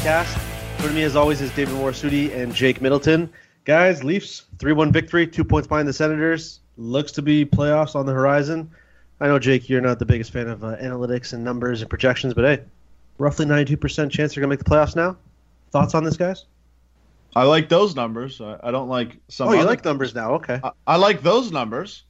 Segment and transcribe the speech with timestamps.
[0.00, 0.40] Podcast.
[0.78, 3.30] Joining me, as always, is David Morisuti and Jake Middleton.
[3.66, 6.60] Guys, Leafs 3 1 victory, two points behind the Senators.
[6.78, 8.70] Looks to be playoffs on the horizon.
[9.20, 12.32] I know, Jake, you're not the biggest fan of uh, analytics and numbers and projections,
[12.32, 12.64] but hey,
[13.18, 15.18] roughly 92% chance they're going to make the playoffs now.
[15.70, 16.46] Thoughts on this, guys?
[17.36, 18.40] I like those numbers.
[18.40, 19.48] I, I don't like some.
[19.48, 20.32] Oh, you other- like numbers now?
[20.36, 20.60] Okay.
[20.64, 22.04] I, I like those numbers.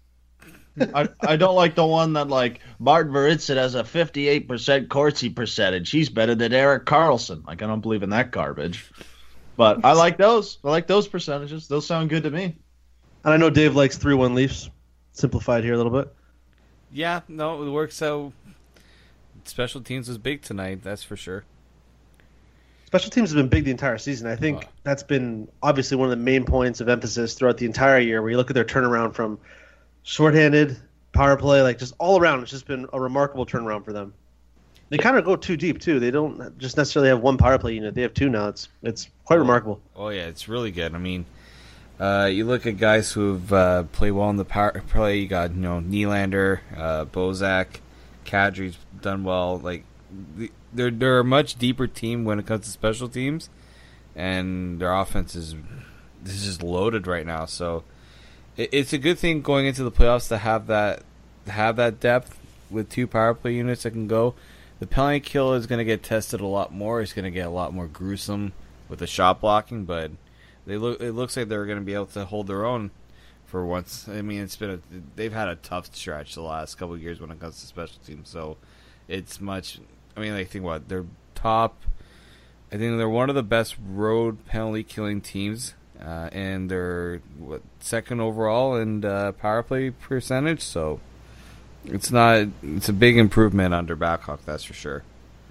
[0.95, 5.91] I, I don't like the one that like Martin Maritza has a 58% Corsi percentage.
[5.91, 7.47] He's better than Erik Karlsson.
[7.47, 8.91] Like I don't believe in that garbage.
[9.57, 10.59] But I like those.
[10.65, 11.69] I like those percentages.
[11.69, 12.57] Those sound good to me.
[13.25, 14.71] And I know Dave likes 3 1 Leafs.
[15.13, 16.15] Simplified here a little bit.
[16.93, 18.33] Yeah, no, it works out.
[19.45, 21.45] Special teams was big tonight, that's for sure.
[22.87, 24.27] Special teams have been big the entire season.
[24.27, 24.69] I think Oh.
[24.83, 28.21] that's been obviously one of the main points of emphasis throughout the entire year.
[28.21, 29.39] Where you look at their turnaround from
[30.03, 30.77] shorthanded
[31.13, 34.15] power play, like just all around, it's just been a remarkable turnaround for them.
[34.89, 36.01] They kind of go too deep too.
[36.01, 37.95] They don't just necessarily have one power play unit.
[37.95, 38.49] They have two now.
[38.49, 39.81] It's it's quite remarkable.
[39.95, 40.95] Oh yeah, it's really good.
[40.95, 41.27] I mean,
[42.01, 45.19] uh, you look at guys who've uh, played well in the power play.
[45.19, 47.67] You got you know Nylander, uh, Bozak,
[48.25, 49.59] Kadri's done well.
[49.59, 49.85] Like
[50.73, 53.49] they're they're a much deeper team when it comes to special teams,
[54.17, 55.55] and their offense is
[56.21, 57.45] this is loaded right now.
[57.45, 57.85] So
[58.73, 61.03] it's a good thing going into the playoffs to have that
[61.47, 62.39] have that depth
[62.71, 64.35] with two power play units that can go.
[64.79, 67.01] The penalty kill is going to get tested a lot more.
[67.01, 68.53] It's going to get a lot more gruesome
[68.89, 70.11] with the shot blocking, but
[70.67, 71.01] they look.
[71.01, 72.91] It looks like they're going to be able to hold their own
[73.47, 74.09] for once.
[74.09, 74.81] I mean, it's been a,
[75.17, 78.29] they've had a tough stretch the last couple years when it comes to special teams.
[78.29, 78.57] So
[79.09, 79.81] it's much.
[80.17, 81.83] I mean, I think what they're top.
[82.73, 87.63] I think they're one of the best road penalty killing teams, uh, and they're what
[87.81, 90.61] second overall in uh, power play percentage.
[90.63, 91.01] So
[91.85, 92.49] it's not.
[92.63, 95.03] It's a big improvement under Babcock, that's for sure.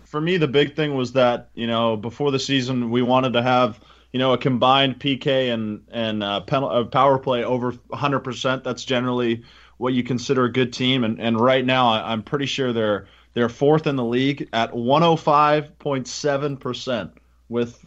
[0.06, 3.42] For me, the big thing was that you know before the season we wanted to
[3.42, 3.80] have
[4.12, 8.20] you know a combined PK and and uh, uh, power play over 100.
[8.20, 9.44] percent That's generally
[9.78, 13.08] what you consider a good team, and and right now I, I'm pretty sure they're
[13.34, 17.12] they're fourth in the league at 105.7 percent
[17.48, 17.86] with.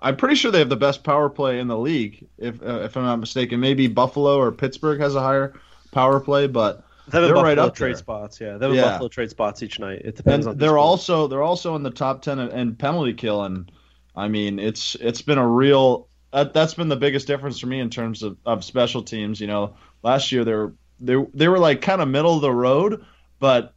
[0.00, 2.96] I'm pretty sure they have the best power play in the league, if uh, if
[2.96, 3.60] I'm not mistaken.
[3.60, 5.54] Maybe Buffalo or Pittsburgh has a higher
[5.92, 7.96] power play, but They have They're right up trade there.
[7.98, 8.40] spots.
[8.40, 8.82] Yeah, they have Yeah.
[8.90, 10.02] Buffalo trade spots each night.
[10.04, 10.58] It depends and on.
[10.58, 13.70] they're also they're also in the top ten in, in penalty kill, and
[14.16, 17.78] I mean it's it's been a real that, that's been the biggest difference for me
[17.80, 19.40] in terms of, of special teams.
[19.40, 22.52] You know, last year they were they they were like kind of middle of the
[22.52, 23.04] road,
[23.38, 23.74] but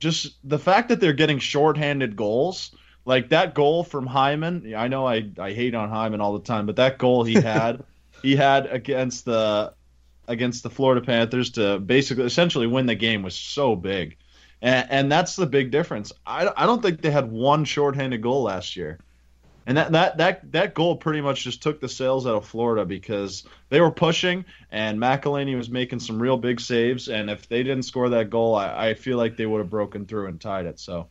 [0.00, 2.74] just the fact that they're getting shorthanded goals,
[3.04, 4.74] like that goal from Hyman.
[4.76, 7.84] I know I I hate on Hyman all the time, but that goal he had
[8.22, 9.74] he had against the
[10.28, 14.16] against the Florida Panthers to basically essentially win the game was so big.
[14.62, 16.12] and, and that's the big difference.
[16.24, 19.00] I, I don't think they had one shorthanded goal last year.
[19.66, 22.84] And that, that that that goal pretty much just took the sails out of Florida
[22.84, 27.08] because they were pushing and McElhinney was making some real big saves.
[27.08, 30.06] And if they didn't score that goal, I, I feel like they would have broken
[30.06, 30.80] through and tied it.
[30.80, 31.08] So,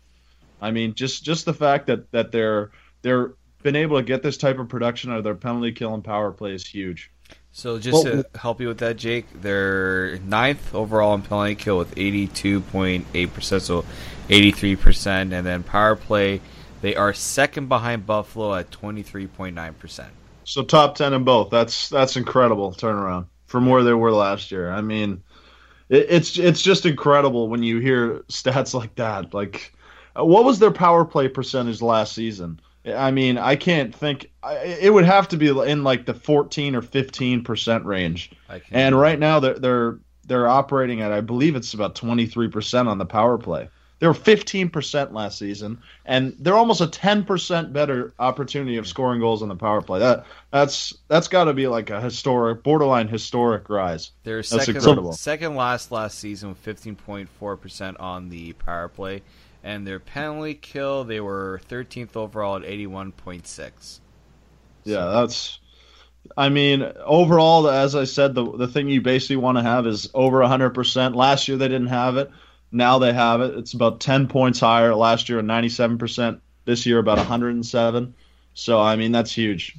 [0.62, 2.72] I mean, just just the fact that that they're
[3.02, 6.04] they're been able to get this type of production out of their penalty kill and
[6.04, 7.12] power play is huge.
[7.52, 11.78] So just well, to help you with that, Jake, they're ninth overall in penalty kill
[11.78, 13.86] with eighty two point eight percent, so
[14.30, 16.42] eighty three percent, and then power play
[16.82, 20.06] they are second behind Buffalo at 23.9%.
[20.44, 21.52] So top 10 in both.
[21.52, 24.72] That's that's incredible turnaround from where they were last year.
[24.72, 25.24] I mean,
[25.90, 29.34] it, it's it's just incredible when you hear stats like that.
[29.34, 29.74] Like
[30.18, 32.60] Uh, what was their power play percentage last season?
[32.86, 34.32] I mean, I can't think.
[34.44, 38.32] It would have to be in like the 14 or 15 percent range.
[38.72, 42.98] And right now they're they're they're operating at I believe it's about 23 percent on
[42.98, 43.70] the power play.
[44.02, 45.78] They were 15% last season,
[46.08, 50.00] and they're almost a 10% better opportunity of scoring goals on the power play.
[50.00, 54.10] That that's that's got to be like a historic, borderline historic rise.
[54.24, 59.22] They're second, second last last season with 15.4% on the power play,
[59.64, 64.00] and their penalty kill they were 13th overall at 81.6.
[64.84, 65.60] Yeah, that's.
[66.38, 70.10] I mean, overall, as I said, the the thing you basically want to have is
[70.14, 71.16] over 100%.
[71.16, 72.32] Last year they didn't have it.
[72.72, 73.58] Now they have it.
[73.58, 74.96] It's about 10 points higher.
[74.96, 76.40] Last year, 97%.
[76.64, 78.14] This year, about 107.
[78.54, 79.76] So, I mean, that's huge.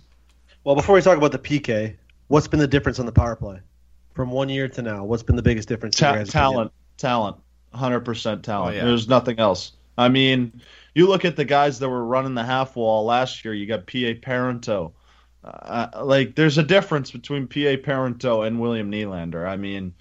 [0.65, 1.97] Well, before we talk about the PK,
[2.29, 3.61] what's been the difference on the power play
[4.15, 5.05] from one year to now?
[5.05, 5.97] What's been the biggest difference?
[5.97, 7.37] Ta- talent, talent,
[7.75, 8.75] 100% talent.
[8.75, 8.85] Oh, yeah.
[8.85, 9.73] There's nothing else.
[9.97, 10.61] I mean,
[10.95, 13.55] you look at the guys that were running the half wall last year.
[13.55, 14.93] You got PA Parenteau.
[15.45, 19.47] Uh, like, there's a difference between PA Parenteau and William Nylander.
[19.47, 19.95] I mean,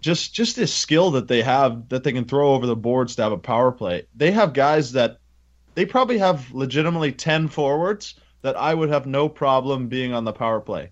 [0.00, 3.22] just just this skill that they have that they can throw over the boards to
[3.22, 4.06] have a power play.
[4.16, 5.18] They have guys that
[5.74, 10.32] they probably have legitimately 10 forwards that I would have no problem being on the
[10.32, 10.90] power play.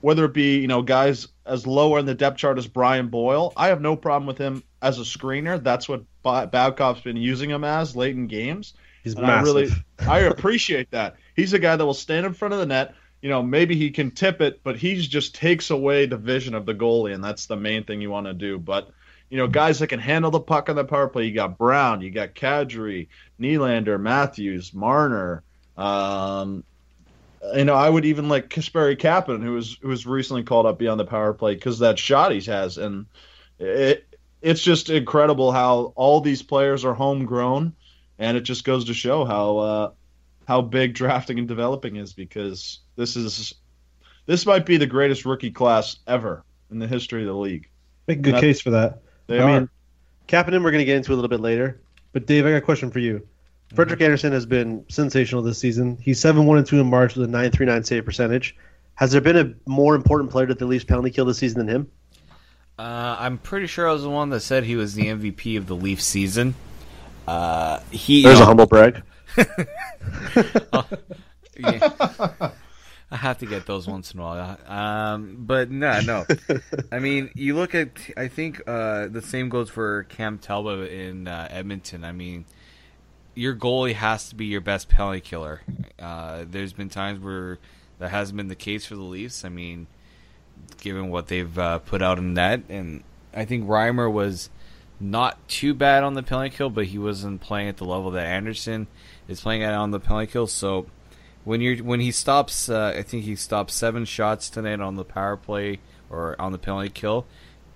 [0.00, 3.52] Whether it be, you know, guys as lower in the depth chart as Brian Boyle,
[3.56, 5.62] I have no problem with him as a screener.
[5.62, 8.74] That's what Babcock's been using him as late in games.
[9.02, 9.46] He's and massive.
[9.46, 11.16] I really I appreciate that.
[11.34, 12.94] He's a guy that will stand in front of the net,
[13.24, 16.66] you know, maybe he can tip it, but he just takes away the vision of
[16.66, 18.58] the goalie, and that's the main thing you want to do.
[18.58, 18.90] But
[19.30, 21.24] you know, guys that can handle the puck on the power play.
[21.24, 23.08] You got Brown, you got Kadri,
[23.40, 25.42] Nylander, Matthews, Marner.
[25.78, 26.64] Um,
[27.54, 30.78] you know, I would even like Kasperi Kapanen, who was who was recently called up
[30.78, 33.06] beyond the power play because that shot he has, and
[33.58, 34.06] it
[34.44, 37.74] it's just incredible how all these players are homegrown,
[38.18, 39.90] and it just goes to show how uh,
[40.46, 43.54] how big drafting and developing is because this is
[44.26, 47.68] this might be the greatest rookie class ever in the history of the league.
[48.06, 49.00] Make a good case for that.
[49.30, 49.46] I are.
[49.46, 49.68] mean,
[50.28, 51.80] Kapanen we're going to get into a little bit later,
[52.12, 53.20] but Dave, I got a question for you.
[53.20, 53.76] Mm-hmm.
[53.76, 55.96] Frederik Andersen has been sensational this season.
[56.02, 58.54] He's seven one and two in March with a nine three nine save percentage.
[58.96, 61.74] Has there been a more important player to the Leafs penalty kill this season than
[61.74, 61.90] him?
[62.78, 65.66] Uh, I'm pretty sure I was the one that said he was the MVP of
[65.66, 66.54] the Leaf season.
[67.26, 69.02] Uh, he there's a humble brag.
[70.72, 70.86] oh,
[71.56, 72.50] yeah.
[73.10, 74.58] I have to get those once in a while.
[74.66, 76.26] Um, but no, no.
[76.90, 77.90] I mean, you look at.
[78.16, 82.04] I think uh, the same goes for Cam Talbot in uh, Edmonton.
[82.04, 82.44] I mean,
[83.34, 85.60] your goalie has to be your best penalty killer.
[85.98, 87.58] Uh, there's been times where
[88.00, 89.44] that hasn't been the case for the Leafs.
[89.44, 89.86] I mean,
[90.74, 93.02] given what they've uh, put out in net, and
[93.34, 94.50] I think Reimer was
[95.00, 98.26] not too bad on the penalty kill, but he wasn't playing at the level that
[98.26, 98.86] Andersen
[99.28, 100.46] is playing at on the penalty kill.
[100.46, 100.86] So
[101.44, 105.04] when you when he stops, uh, I think he stopped seven shots tonight on the
[105.04, 107.26] power play or on the penalty kill.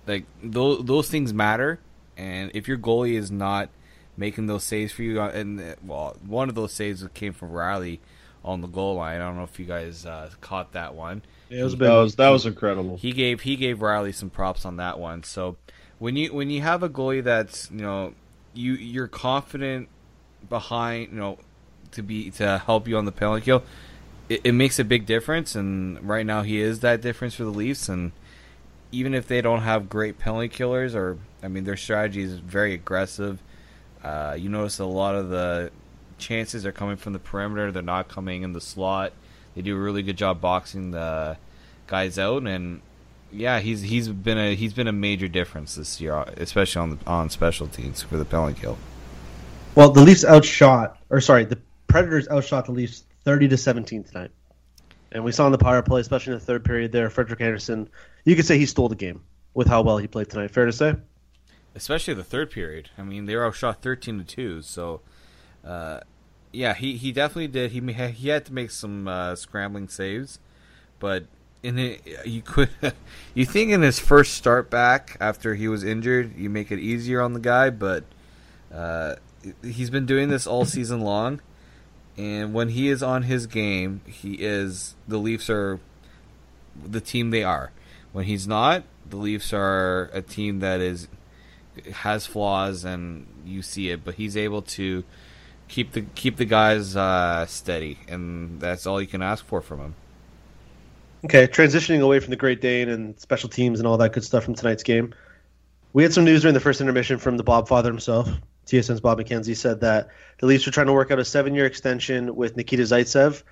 [0.07, 1.79] Like those those things matter,
[2.17, 3.69] and if your goalie is not
[4.17, 7.51] making those saves for you, uh, and uh, well, one of those saves came from
[7.51, 7.99] Rielly
[8.43, 9.21] on the goal line.
[9.21, 11.21] I don't know if you guys uh, caught that one.
[11.49, 12.97] Yeah, was that was that was incredible.
[12.97, 15.23] He gave he gave Rielly some props on that one.
[15.23, 15.57] So
[15.97, 18.13] when you when you have a goalie that's you know
[18.53, 19.89] you you're confident
[20.47, 21.39] behind, you know,
[21.91, 23.63] to be to help you on the penalty kill,
[24.29, 25.55] it, it, makes a big difference.
[25.55, 27.89] And right now, he is that difference for the Leafs.
[27.89, 28.11] And
[28.91, 32.73] even if they don't have great penalty killers, or I mean, their strategy is very
[32.73, 33.41] aggressive.
[34.03, 35.71] Uh, you notice a lot of the
[36.17, 39.13] chances are coming from the perimeter; they're not coming in the slot.
[39.55, 41.37] They do a really good job boxing the
[41.87, 42.81] guys out, and
[43.31, 46.97] yeah, he's he's been a he's been a major difference this year, especially on the,
[47.07, 48.77] on special teams for the penalty kill.
[49.75, 54.31] Well, the Leafs outshot, or sorry, the Predators outshot the Leafs 30 to 17 tonight.
[55.11, 57.89] And we saw in the power play, especially in the third period there, Frederik Andersen,
[58.25, 59.23] you could say he stole the game
[59.55, 60.51] with how well he played tonight.
[60.51, 60.95] Fair to say?
[61.75, 62.89] especially the third period.
[62.97, 64.61] I mean, they were outshot thirteen to two.
[64.61, 65.01] So,
[65.65, 66.01] uh,
[66.51, 67.71] yeah, he, he definitely did.
[67.71, 70.39] He he had to make some uh, scrambling saves,
[70.99, 71.25] but
[71.61, 72.69] in it, you could
[73.33, 77.21] you think in his first start back after he was injured, you make it easier
[77.21, 78.03] on the guy, but
[78.73, 79.15] uh,
[79.63, 81.41] he's been doing this all season long,
[82.17, 85.79] and when he is on his game, he is the Leafs are
[86.83, 87.71] the team they are.
[88.11, 91.07] When he's not, the Leafs are a team that is
[91.93, 95.03] has flaws and you see it, but he's able to
[95.69, 99.79] keep the keep the guys uh, steady, and that's all you can ask for from
[99.79, 99.95] him.
[101.25, 104.43] Okay, transitioning away from the Great Dane and special teams and all that good stuff
[104.43, 105.13] from tonight's game,
[105.93, 108.29] we had some news during the first intermission from the Bob father himself.
[108.65, 112.35] TSN's Bob McKenzie said that the Leafs are trying to work out a seven-year extension
[112.35, 113.43] with Nikita Zaitsev.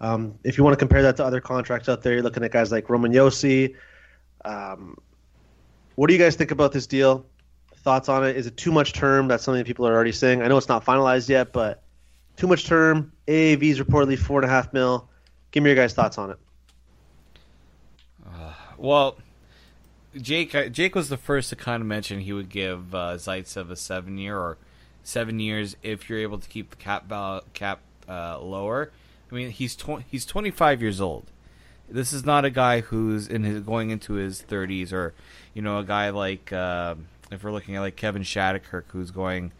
[0.00, 2.50] Um, if you want to compare that to other contracts out there, you're looking at
[2.50, 3.74] guys like Roman Josi.
[4.44, 4.98] Um,
[5.94, 7.24] what do you guys think about this deal?
[7.84, 8.36] Thoughts on it?
[8.36, 9.28] Is it too much term?
[9.28, 10.40] That's something that people are already saying.
[10.40, 11.82] I know it's not finalized yet, but
[12.36, 13.12] too much term.
[13.28, 15.08] AAV is reportedly four and a half mil.
[15.50, 16.38] Give me your guys' thoughts on it.
[18.26, 19.18] Uh, well,
[20.16, 23.70] Jake uh, Jake was the first to kind of mention he would give uh, Zaitsev
[23.70, 24.56] a seven year or
[25.02, 27.12] seven years if you're able to keep the cap
[27.52, 28.90] cap uh, lower.
[29.30, 31.30] I mean, he's tw- he's 25 years old.
[31.88, 35.12] This is not a guy who's in his going into his 30s, or
[35.52, 36.94] you know, a guy like uh,
[37.30, 39.52] if we're looking at like Kevin Shattenkirk, who's going,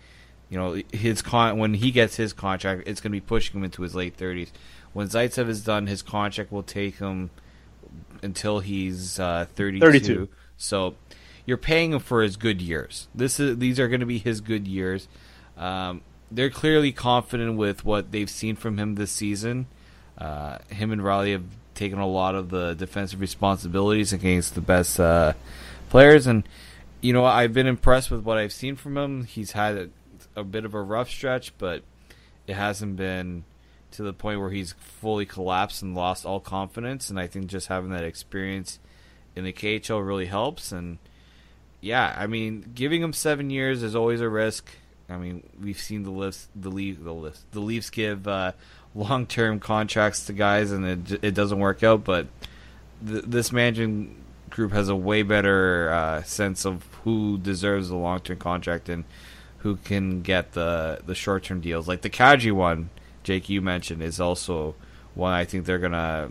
[0.48, 3.64] you know, his con when he gets his contract, it's going to be pushing him
[3.64, 4.50] into his late 30s.
[4.92, 7.30] When Zaitsev is done, his contract will take him
[8.22, 9.80] until he's uh, 32.
[9.84, 10.28] 32.
[10.56, 10.94] So
[11.46, 13.08] you're paying him for his good years.
[13.14, 15.08] This is these are going to be his good years.
[15.56, 19.66] Um, they're clearly confident with what they've seen from him this season.
[20.16, 21.44] Uh, him and Rielly have
[21.74, 25.34] taken a lot of the defensive responsibilities against the best uh,
[25.90, 26.44] players, and
[27.04, 29.24] you know I've been impressed with what I've seen from him.
[29.24, 31.82] He's had a, a bit of a rough stretch, but
[32.46, 33.44] it hasn't been
[33.90, 37.10] to the point where he's fully collapsed and lost all confidence.
[37.10, 38.78] And I think just having that experience
[39.36, 40.72] in the KHL really helps.
[40.72, 40.96] And
[41.82, 44.70] yeah, I mean, giving him seven years is always a risk.
[45.10, 48.52] I mean, we've seen the Leafs, the Leafs, the Leafs, the Leafs give uh,
[48.94, 52.02] long-term contracts to guys, and it it doesn't work out.
[52.02, 52.28] But
[53.06, 54.23] th- this managing
[54.54, 59.04] group has a way better uh, sense of who deserves a long-term contract and
[59.58, 61.88] who can get the the short-term deals.
[61.88, 62.90] Like the Kadri one,
[63.24, 64.76] Jake, you mentioned, is also
[65.14, 66.30] one I think they're gonna.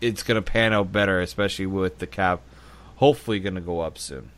[0.00, 2.42] It's gonna pan out better, especially with the cap.
[2.96, 4.30] Hopefully, gonna go up soon.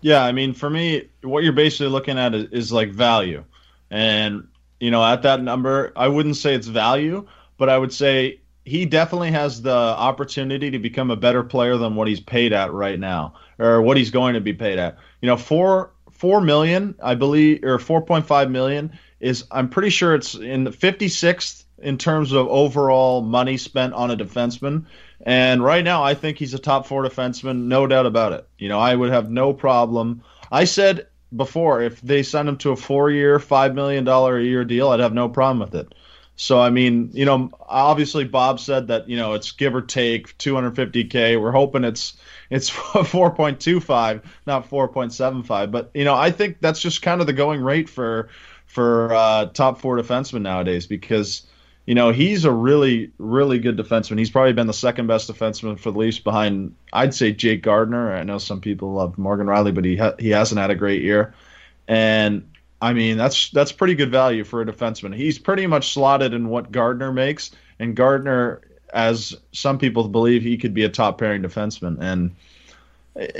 [0.00, 3.44] Yeah, I mean, for me, what you're basically looking at is, is, like value,
[3.90, 4.46] and
[4.78, 8.84] you know, at that number, I wouldn't say it's value, but I would say he
[8.84, 12.98] definitely has the opportunity to become a better player than what he's paid at right
[12.98, 14.98] now, or what he's going to be paid at.
[15.20, 19.90] You know, four four million, I believe, or four point five million is I'm pretty
[19.90, 24.86] sure it's in the 56th in terms of overall money spent on a defenseman.
[25.24, 28.48] And right now, I think he's a top four defenseman, no doubt about it.
[28.58, 30.22] You know, I would have no problem.
[30.50, 34.64] I said before, if they send him to a four year, $5 million a year
[34.64, 35.94] deal, I'd have no problem with it.
[36.36, 40.36] So, I mean, you know, obviously Bob said that, you know, it's give or take
[40.38, 41.40] 250K.
[41.40, 42.14] We're hoping it's
[42.50, 45.70] it's 4.25, not 4.75.
[45.70, 48.28] But, you know, I think that's just kind of the going rate for
[48.66, 51.46] for uh, top four defensemen nowadays because
[51.86, 54.18] you know, he's a really, really good defenseman.
[54.18, 58.12] He's probably been the second best defenseman for the Leafs behind, I'd say, Jake Gardiner.
[58.12, 61.02] I know some people love Morgan Rielly, but he ha- he hasn't had a great
[61.02, 61.32] year.
[61.86, 62.50] And
[62.86, 65.14] I mean, that's that's pretty good value for a defenseman.
[65.14, 68.60] He's pretty much slotted in what Gardiner makes, and Gardiner,
[68.92, 71.98] as some people believe, he could be a top pairing defenseman.
[72.00, 72.36] And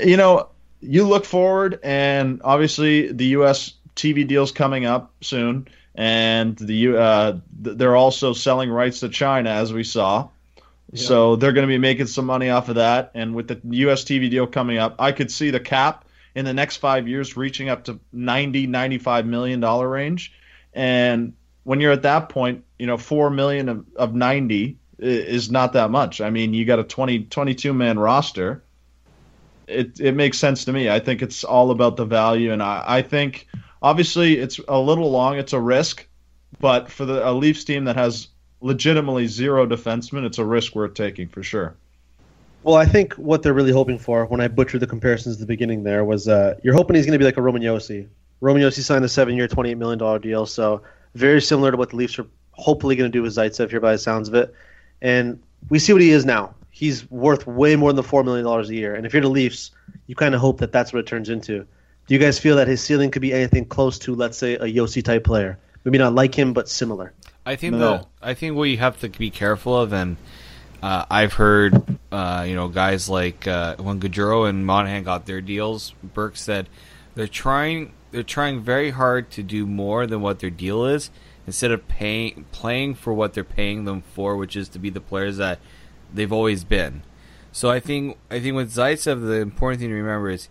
[0.05, 0.49] you know,
[0.81, 3.73] you look forward, and obviously the U.S.
[3.95, 9.73] TV deal's coming up soon and the uh, they're also selling rights to China, as
[9.73, 10.29] we saw.
[10.91, 11.03] Yeah.
[11.03, 13.11] So they're going to be making some money off of that.
[13.15, 14.03] And with the U.S.
[14.03, 16.05] TV deal coming up, I could see the cap
[16.37, 20.33] in the next five years reaching up to 90, 95 million dollar range.
[20.73, 25.73] And when you're at that point, you know, four million of, of 90 is not
[25.73, 26.21] that much.
[26.21, 28.63] I mean, you got a 20, 22 man roster.
[29.67, 30.89] It, it makes sense to me.
[30.89, 32.53] I think it's all about the value.
[32.53, 33.47] And I, I think
[33.81, 35.37] Obviously, it's a little long.
[35.37, 36.07] It's a risk,
[36.59, 38.29] but for the a Leafs team that has
[38.59, 41.75] legitimately zero defensemen, it's a risk worth taking for sure.
[42.67, 45.45] Well, I think what they're really hoping for, when I butchered the comparisons at the
[45.45, 48.09] beginning there, was uh, you're hoping he's going to be like a Roman Josi.
[48.41, 50.81] Roman Josi signed a seven-year, $28 million deal, so
[51.15, 53.93] very similar to what the Leafs are hopefully going to do with Zaitsev here by
[53.93, 54.53] the sounds of it.
[55.01, 56.55] And we see what he is now.
[56.69, 58.95] He's worth way more than the $4 million a year.
[58.95, 59.71] And if you're the Leafs,
[60.07, 61.59] you kind of hope that that's what it turns into.
[61.59, 64.65] Do you guys feel that his ceiling could be anything close to, let's say, a
[64.65, 65.57] Josi type player?
[65.85, 67.13] Maybe not like him, but similar.
[67.45, 67.79] I think No.
[67.79, 70.17] that I think what you have to be careful of, and
[70.81, 75.41] uh, I've heard uh, you know guys like uh, when Gaudreau and Monahan got their
[75.41, 76.69] deals, Burke said
[77.15, 81.09] they're trying they're trying very hard to do more than what their deal is
[81.45, 85.01] instead of paying playing for what they're paying them for, which is to be the
[85.01, 85.59] players that
[86.13, 87.03] they've always been.
[87.51, 90.49] So I think I think with Zaitsev, the important thing to remember is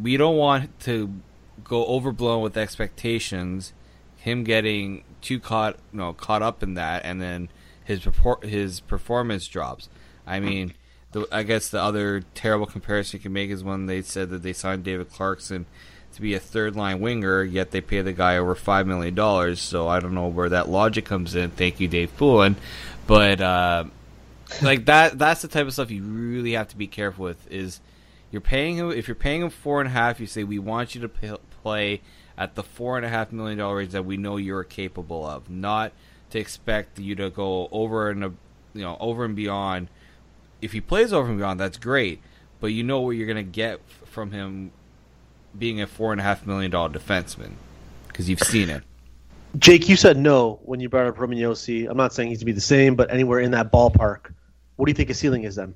[0.00, 1.20] we don't want to
[1.64, 3.72] go overblown with expectations.
[4.16, 7.48] Him getting too caught, you know, caught up in that, and then
[7.88, 8.06] his
[8.42, 9.88] his performance drops.
[10.26, 10.74] I mean,
[11.12, 14.42] the, I guess the other terrible comparison you can make is when they said that
[14.42, 15.64] they signed David Clarkson
[16.14, 19.58] to be a third line winger, yet they pay the guy over five million dollars.
[19.58, 21.50] So I don't know where that logic comes in.
[21.50, 22.56] Thank you, Dave Poulin,
[23.06, 23.40] but.
[23.40, 23.84] Uh,
[24.62, 27.80] like that that's the type of stuff you really have to be careful with is
[28.30, 30.94] you're paying him if you're paying him four and a half you say we want
[30.94, 32.00] you to pay, play
[32.38, 35.50] at the four and a half million dollar range that we know you're capable of
[35.50, 35.92] not
[36.30, 38.30] to expect you to go over and uh,
[38.74, 39.88] you know over and beyond
[40.60, 42.20] if he plays over and beyond that's great
[42.60, 44.70] but you know what you're going to get from him
[45.58, 47.52] being a four and a half million dollar defenseman
[48.08, 48.82] because you've seen it
[49.56, 51.88] Jake, you said no when you brought up Roman Josi.
[51.88, 54.32] I'm not saying he's to be the same, but anywhere in that ballpark.
[54.76, 55.74] What do you think his ceiling is then?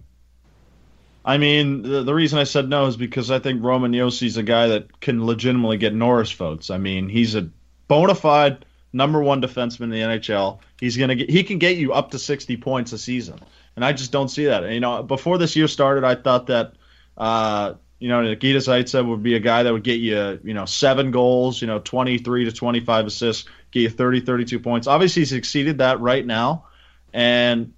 [1.25, 4.42] I mean, the, the reason I said no is because I think Roman Josi's a
[4.42, 6.71] guy that can legitimately get Norris votes.
[6.71, 7.49] I mean, he's a
[7.88, 10.61] bona fide number one defenseman in the NHL.
[10.78, 13.40] He's gonna get he can get you up to 60 points a season,
[13.76, 14.70] and I just don't see that.
[14.70, 16.75] You know, before this year started, I thought that
[17.16, 20.64] uh, you know Nikita Zaitsev would be a guy that would get you you know
[20.64, 24.87] seven goals, you know 23 to 25 assists, get you 30 32 points.
[24.87, 26.66] Obviously, he's exceeded that right now,
[27.12, 27.72] and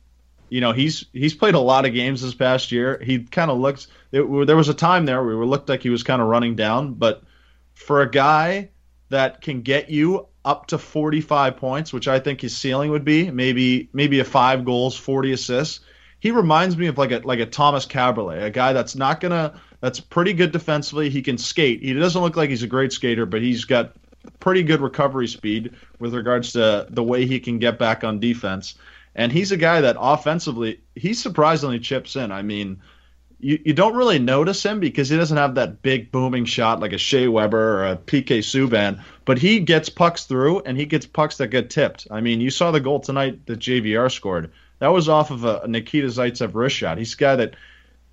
[0.49, 3.01] you know he's he's played a lot of games this past year.
[3.03, 3.87] He kind of looks.
[4.11, 6.95] There was a time there where it looked like he was kind of running down,
[6.95, 7.23] but
[7.75, 8.71] for a guy
[9.09, 13.31] that can get you up to 45 points, which I think his ceiling would be,
[13.31, 15.81] maybe maybe a five goals, 40 assists.
[16.21, 19.61] He reminds me of like a like a Thomas Kaberle, a guy that's not gonna
[19.81, 21.11] that's pretty good defensively.
[21.11, 21.83] He can skate.
[21.83, 23.95] He doesn't look like he's a great skater, but he's got
[24.41, 28.75] pretty good recovery speed with regards to the way he can get back on defense.
[29.15, 32.33] And he's a guy that offensively, he surprisingly chips in.
[32.33, 32.81] I mean,
[33.39, 36.93] you, you don't really notice him because he doesn't have that big booming shot like
[36.93, 41.07] a Shea Weber or a PK Subban, but he gets pucks through and he gets
[41.07, 42.07] pucks that get tipped.
[42.11, 44.53] I mean, you saw the goal tonight that JVR scored.
[44.81, 46.99] That was off of a, Nikita Zaitsev wrist shot.
[46.99, 47.55] He's a guy that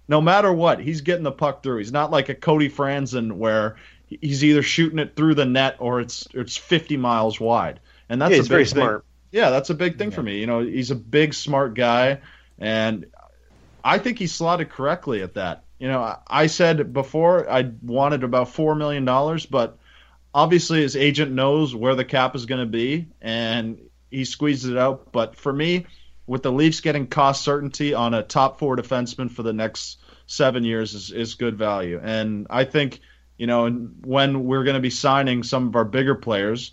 [0.08, 1.78] no matter what, he's getting the puck through.
[1.80, 6.02] He's not like a Cody Franson where he's either shooting it through the net or
[6.02, 7.80] it's it's 50 miles wide.
[8.10, 8.82] And that's Yeah, a big very thing.
[8.82, 9.06] smart.
[9.32, 10.39] Yeah, that's a big thing for me.
[10.39, 12.19] You know, he's a big, smart guy,
[12.60, 13.06] and
[13.84, 15.63] I think he's slotted correctly at that.
[15.80, 19.78] You know, I- I said before I wanted about four million dollars, but
[20.34, 24.78] obviously his agent knows where the cap is going to be, and he squeezed it
[24.78, 25.12] out.
[25.12, 25.86] But for me,
[26.28, 30.63] with the Leafs getting cost certainty on a top four defenseman for the next seven
[30.63, 33.02] years is, is good value, and I think
[33.38, 36.72] you know when we're going to be signing some of our bigger players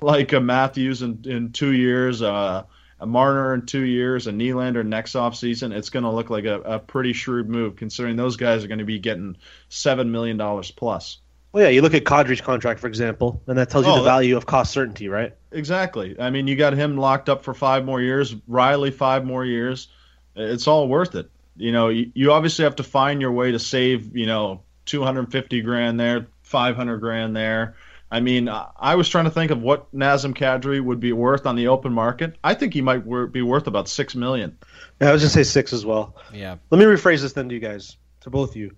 [0.00, 2.64] like a Matthews in, in two years, uh,
[3.00, 6.60] a Marner in two years, a Nylander next offseason, it's going to look like a,
[6.60, 9.36] a pretty shrewd move considering those guys are going to be getting
[9.70, 10.38] $7 million
[10.76, 11.18] plus.
[11.54, 14.00] Well, yeah, you look at Kadri's contract, for example, and that tells you Oh, the
[14.02, 15.32] that- value of cost certainty, right?
[15.52, 16.16] Exactly.
[16.18, 19.86] I mean, you got him locked up for five more years, Rielly five more years.
[20.34, 21.30] It's all worth it.
[21.56, 25.60] You know, you, you obviously have to find your way to save, you know, 250
[25.62, 27.76] grand there, 500 grand there.
[28.10, 31.46] I mean, I I was trying to think of what Nazem Kadri would be worth
[31.46, 32.34] on the open market.
[32.42, 34.58] I think he might be worth about six million.
[35.00, 36.16] Yeah, I was gonna say six as well.
[36.32, 38.72] yeah Let me rephrase this then to you guys, to both of you.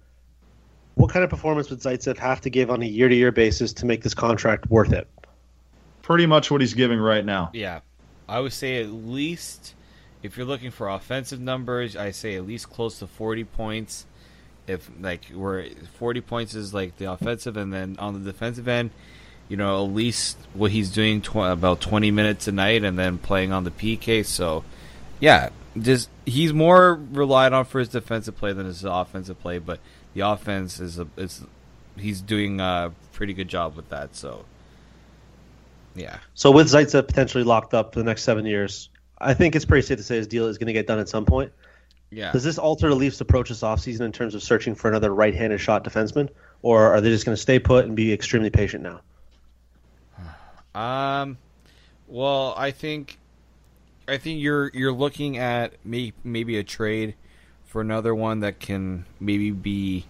[0.97, 4.03] What kind of performance would Zaitsev have to give on a year-to-year basis to make
[4.03, 5.07] this contract worth it?
[6.01, 7.51] Pretty much what he's giving right now.
[7.53, 7.81] Yeah,
[8.27, 9.75] I would say at least
[10.23, 14.07] if you're looking for offensive numbers, I say at least close to 40 points.
[14.67, 15.67] If like where
[15.99, 18.91] 40 points is like the offensive, and then on the defensive end,
[19.49, 23.19] you know at least what he's doing tw- about 20 minutes a night, and then
[23.19, 24.25] playing on the PK.
[24.25, 24.65] So,
[25.21, 29.81] yeah, just he's more relied on for his defensive play than his offensive play, but
[30.15, 31.45] the offense is a, is
[31.97, 34.15] he's doing a pretty good job with that.
[34.15, 34.45] So,
[35.95, 36.19] yeah.
[36.35, 39.87] So with Zaitsev potentially locked up for the next seven years, I think it's pretty
[39.87, 41.53] safe to say his deal is going to get done at some point.
[42.11, 42.33] Yeah.
[42.33, 45.61] Does this alter the Leafs' approach this offseason in terms of searching for another right-handed
[45.61, 46.29] shot defenseman,
[46.63, 49.01] or are they just going to stay put and be extremely patient now?
[50.77, 51.39] Um,
[52.07, 53.19] well, I think,
[54.09, 57.15] I think you're you're looking at may, maybe a trade
[57.65, 60.07] for another one that can maybe be.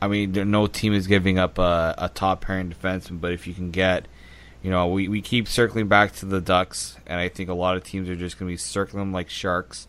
[0.00, 3.54] I mean, no team is giving up a, a top pairing defenseman, but if you
[3.54, 4.06] can get,
[4.62, 7.76] you know, we, we keep circling back to the Ducks, and I think a lot
[7.76, 9.88] of teams are just going to be circling them like sharks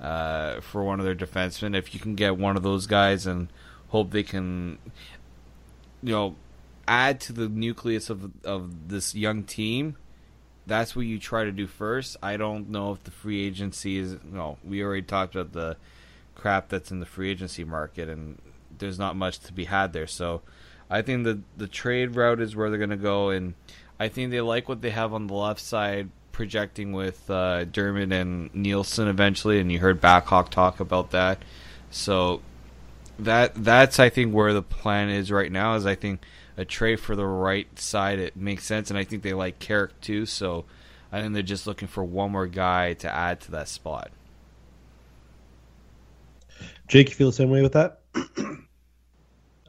[0.00, 1.74] uh, for one of their defensemen.
[1.74, 3.48] If you can get one of those guys and
[3.88, 4.78] hope they can,
[6.02, 6.36] you know,
[6.86, 9.96] add to the nucleus of of this young team,
[10.66, 12.16] that's what you try to do first.
[12.22, 14.16] I don't know if the free agency is.
[14.24, 15.76] No, we already talked about the
[16.34, 18.40] crap that's in the free agency market, and
[18.78, 20.06] there's not much to be had there.
[20.06, 20.42] So,
[20.90, 23.54] I think the the trade route is where they're going to go, and
[23.98, 28.54] I think they like what they have on the left side, projecting with uh, and
[28.54, 29.60] Nielsen eventually.
[29.60, 31.38] And you heard Babcock talk about that.
[31.90, 32.40] So
[33.18, 35.74] that that's I think where the plan is right now.
[35.74, 36.20] Is I think
[36.56, 40.00] a trade for the right side it makes sense, and I think they like Carrick
[40.00, 40.26] too.
[40.26, 40.64] So
[41.12, 44.10] I think they're just looking for one more guy to add to that spot.
[46.86, 48.00] Jake, you feel the same way with that?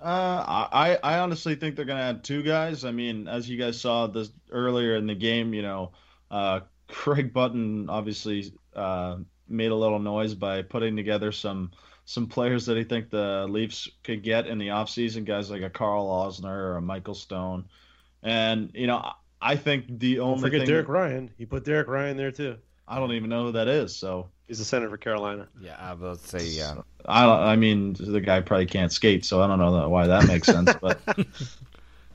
[0.06, 2.86] Uh, I I honestly think they're gonna add two guys.
[2.86, 5.94] I mean, as you guys saw this earlier in the game, you know,
[6.30, 9.18] uh, Craig Button obviously uh,
[9.48, 11.72] made a little noise by putting together some
[12.06, 15.70] some players that he think the Leafs could get in the offseason, guys like a
[15.70, 17.66] Karl Alzner or a Michael Stone.
[18.22, 21.32] And, you know, I think the only Don't forget thing Derek Ryan.
[21.38, 22.58] He put Derek Ryan there too.
[22.88, 25.48] I don't even know who that is, so he's the center for Carolina.
[25.60, 26.76] Yeah, I would say yeah.
[27.06, 30.48] I I mean the guy probably can't skate, so I don't know why that makes
[30.48, 31.00] sense, but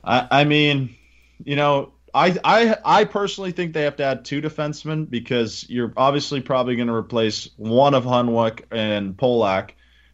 [0.03, 0.95] I I mean,
[1.43, 5.93] you know, I, I I personally think they have to add two defensemen because you're
[5.97, 9.71] obviously probably going to replace one of Hunwick and Polak,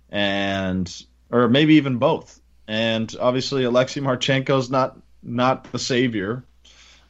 [0.09, 2.39] and or maybe even both.
[2.67, 6.43] And obviously, Alexei Marchenko's not not the savior.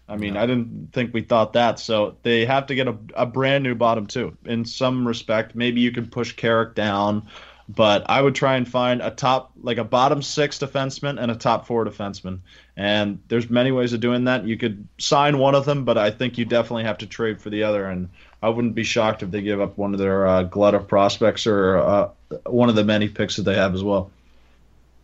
[0.09, 0.41] I mean, no.
[0.41, 1.79] I didn't think we thought that.
[1.79, 5.53] So they have to get a, a brand new bottom two in some respect.
[5.55, 7.27] Maybe you can push Carrick down,
[7.67, 11.35] but I would try and find a top, like a bottom six defenseman and a
[11.35, 12.39] top four defenseman.
[12.77, 14.45] And there's many ways of doing that.
[14.45, 17.49] You could sign one of them, but I think you definitely have to trade for
[17.49, 17.85] the other.
[17.85, 18.09] And
[18.41, 21.47] I wouldn't be shocked if they give up one of their uh, glut of prospects
[21.47, 22.09] or uh,
[22.45, 24.11] one of the many picks that they have as well.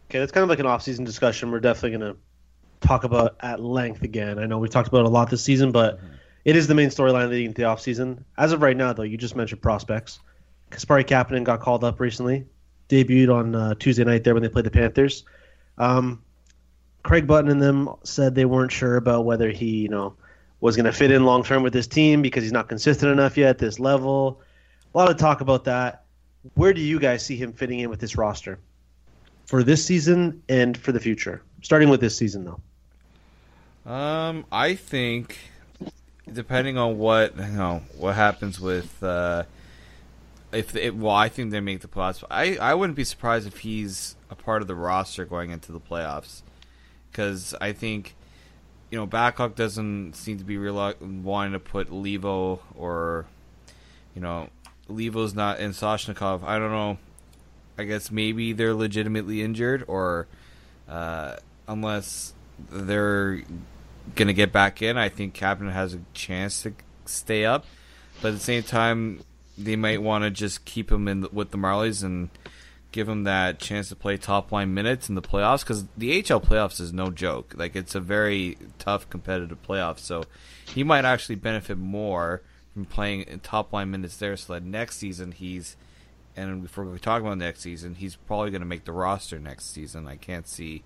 [0.09, 1.49] Okay, that's kind of like an off-season discussion.
[1.49, 4.37] We're definitely going to talk about at length again.
[4.37, 6.13] I know we talked about it a lot this season, but mm-hmm.
[6.45, 8.23] it is the main storyline leading into the off-season.
[8.37, 10.19] As of right now, though, you just mentioned prospects.
[10.69, 12.45] Kasperi Kapanen got called up recently,
[12.89, 15.23] debuted on uh, Tuesday night there when they played the Panthers.
[15.79, 16.21] Um,
[17.03, 20.15] Craig Button and them said they weren't sure about whether he, you know,
[20.63, 23.35] was going to fit in long term with this team because he's not consistent enough
[23.35, 24.39] yet at this level.
[24.95, 26.05] A lot of talk about that.
[26.53, 28.59] Where do you guys see him fitting in with this roster
[29.45, 31.43] for this season and for the future?
[31.63, 33.91] Starting with this season, though.
[33.91, 35.37] Um, I think
[36.31, 39.43] depending on what you know what happens with uh,
[40.53, 42.23] if it, well, I think they make the playoffs.
[42.31, 45.81] I I wouldn't be surprised if he's a part of the roster going into the
[45.81, 46.41] playoffs
[47.11, 48.15] because I think
[48.93, 53.25] you know Babcock doesn't seem to be real wanting to put Leivo or
[54.13, 54.49] you know
[54.87, 56.43] Leivo's not in Soshnikov.
[56.43, 56.99] I don't know.
[57.75, 60.27] I guess maybe they're legitimately injured or
[60.87, 62.33] uh, unless
[62.69, 63.41] they're
[64.13, 66.73] gonna get back in, I think Kapanen has a chance to
[67.05, 67.65] stay up.
[68.21, 69.23] But at the same time,
[69.57, 72.29] they might want to just keep him in the, with the Marlies and
[72.93, 76.41] give him that chance to play top line minutes in the playoffs because the HL
[76.41, 77.53] playoffs is no joke.
[77.57, 80.23] Like it's a very tough competitive playoff, so
[80.65, 82.41] he might actually benefit more
[82.73, 84.37] from playing top line minutes there.
[84.37, 85.75] So that next season he's
[86.35, 90.07] and if we're about next season, he's probably going to make the roster next season.
[90.07, 90.83] I can't see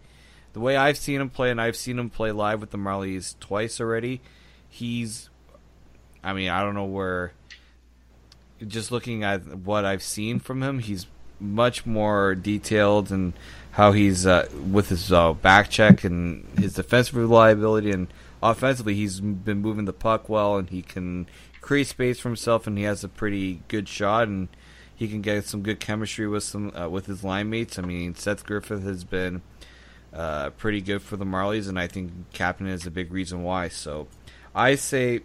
[0.54, 3.39] the way I've seen him play, and I've seen him play live with the Marlies
[3.39, 4.22] twice already.
[4.67, 5.30] He's,
[6.24, 7.34] I mean, I don't know where.
[8.65, 11.06] Just looking at what I've seen from him, he's
[11.39, 13.34] much more detailed and
[13.71, 18.08] how he's uh, with his uh, back check and his defensive reliability and
[18.41, 21.28] offensively he's been moving the puck well and he can
[21.62, 24.47] create space for himself and he has a pretty good shot and
[24.95, 27.78] he can get some good chemistry with some uh, with his line mates.
[27.78, 29.41] I mean Seth Griffith has been
[30.12, 33.67] uh, pretty good for the Marlies and I think Kapanen is a big reason why.
[33.67, 34.08] So
[34.56, 35.21] I say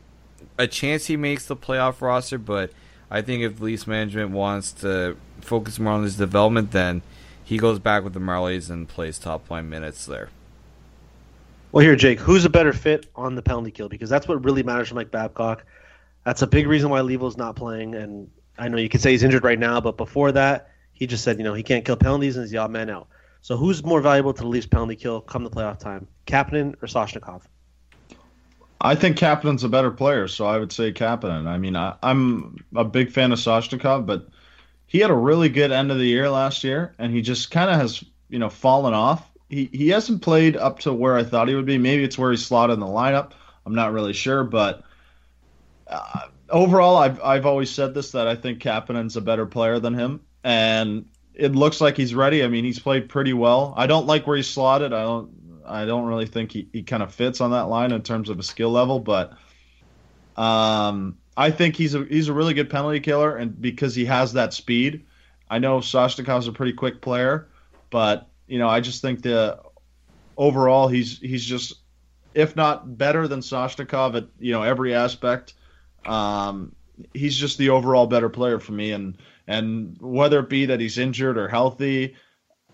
[0.59, 2.71] a chance he makes the playoff roster, but
[3.11, 7.03] I think if Leafs management wants to focus more on his development, then
[7.45, 10.31] he goes back with the Marlies and plays top line minutes there.
[11.73, 13.89] Well, here, Jake, who's a better fit on the penalty kill?
[13.89, 15.65] Because that's what really matters for Mike Babcock.
[16.25, 17.95] That's a big reason why Leivo's not playing.
[17.95, 21.25] And I know you could say he's injured right now, but before that, he just
[21.25, 23.09] said, you know, he can't kill penalties and he's the odd man out.
[23.41, 26.87] So who's more valuable to the Leafs penalty kill come the playoff time, Kapanen or
[26.87, 27.43] Soshnikov?
[28.81, 31.47] I think Kapanen's a better player, so I would say Kapanen.
[31.47, 34.29] I mean, I, am a big fan of Soshnikov, but
[34.93, 37.71] he had a really good end of the year last year, and he just kind
[37.71, 39.27] of has, you know, fallen off.
[39.49, 41.79] he, he hasn't played up to where I thought he would be.
[41.79, 43.33] Maybe it's where he's slotted in the lineup.
[43.65, 44.83] I'm not really sure, but
[45.87, 49.95] uh, overall, I've I've always said this that I think Kapanen's a better player than
[49.95, 52.45] him, and it looks like he's ready.
[52.45, 53.73] I mean, he's played pretty well.
[53.77, 54.93] I don't like where he's slotted.
[54.93, 55.31] I don't
[55.67, 58.39] I don't really think he, he kind of fits on that line in terms of
[58.39, 59.33] a skill level, but
[60.37, 64.33] um, I think he's a he's a really good penalty killer, and because he has
[64.35, 65.05] that speed.
[65.51, 67.49] I know Soshnikov's a pretty quick player,
[67.91, 69.59] but you know I just think the
[70.37, 71.75] overall he's he's just
[72.35, 75.55] if not better than Soshnikov at you know every aspect.
[76.05, 76.75] Um,
[77.15, 79.17] he's just the overall better player for me, and
[79.47, 82.15] and whether it be that he's injured or healthy,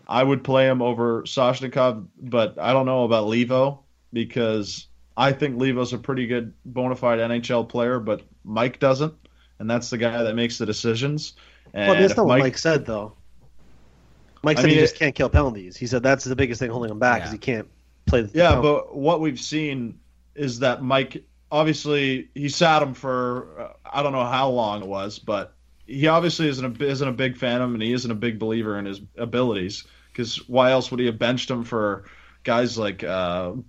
[0.09, 2.07] I would play him over Soshnikov.
[2.21, 3.81] But I don't know about Leivo
[4.13, 4.88] because
[5.19, 9.15] I think Leivo's a pretty good bona fide NHL player, but Mike doesn't,
[9.59, 11.35] and that's the guy that makes the decisions.
[11.75, 13.15] And well, that's if not what Mike- Mike said, though.
[14.43, 15.77] Mike I said he mean, just can't kill penalties.
[15.77, 17.33] He said that's the biggest thing holding him back is Yeah.
[17.33, 17.69] he can't
[18.07, 18.23] play.
[18.23, 18.69] The Yeah, penalty.
[18.69, 19.99] but what we've seen
[20.37, 24.87] is that Mike obviously he sat him for uh, I don't know how long it
[24.89, 25.55] was, but
[25.87, 28.39] he obviously isn't a, isn't a big fan of him, and he isn't a big
[28.39, 29.85] believer in his abilities.
[30.13, 32.05] Because why else would he have benched him for
[32.45, 33.61] guys like uh, Br-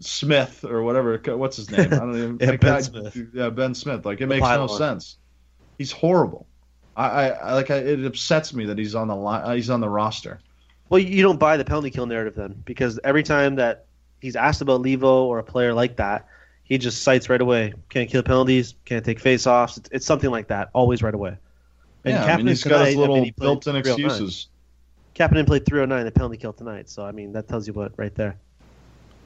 [0.00, 1.20] Smith or whatever?
[1.36, 1.92] What's his name?
[1.92, 2.38] I don't even.
[2.40, 3.16] Yeah, Ben Smith.
[3.34, 4.04] Yeah, Ben Smith.
[4.04, 4.78] Like it The makes no pylon.
[4.78, 5.18] sense.
[5.78, 6.46] He's horrible.
[6.96, 7.70] I, I, I like.
[7.70, 9.56] I, it upsets me that he's on the line.
[9.56, 10.40] He's on the roster.
[10.88, 13.86] Well, you don't buy the penalty kill narrative then, because every time that
[14.20, 16.26] he's asked about Leivo or a player like that,
[16.64, 17.72] he just cites right away.
[17.88, 19.78] Can't kill penalties, can't take face-offs.
[19.78, 21.36] It's, it's something like that, always right away.
[22.04, 24.48] And yeah, I mean, Kapanen he's got his tonight, I little mean, built-in oh excuses.
[25.14, 28.14] Kapanen played 309 the penalty kill tonight, so I mean that tells you what right
[28.14, 28.36] there.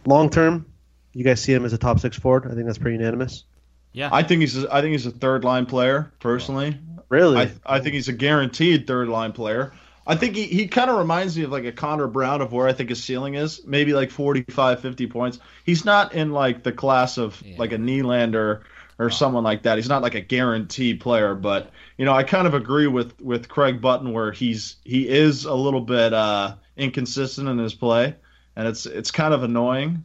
[0.07, 0.67] Long term,
[1.13, 2.47] you guys see him as a top six forward.
[2.51, 3.45] I think that's pretty unanimous.
[3.93, 4.11] Yeah.
[4.13, 4.63] I think he's.
[4.63, 6.79] A, I think he's a third line player personally.
[7.09, 7.39] Really?
[7.39, 9.73] I, I think he's a guaranteed third line player.
[10.07, 12.69] I think he, he kind of reminds me of like a Connor Brown of where
[12.69, 15.39] I think his ceiling is, maybe like 45, 50 points.
[15.65, 17.57] He's not in like the class of Yeah.
[17.59, 18.63] like a Nylander
[18.99, 19.79] or someone like that.
[19.79, 23.49] He's not like a guaranteed player, but you know, I kind of agree with with
[23.49, 28.15] Craig Button where he's he is a little bit uh inconsistent in his play
[28.57, 30.05] and it's it's kind of annoying